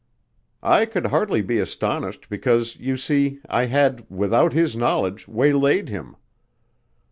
[0.63, 6.15] "I could hardly be astonished because you see I had, without his knowledge, waylaid him."